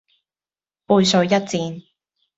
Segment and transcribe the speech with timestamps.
[0.87, 1.83] 背水一戰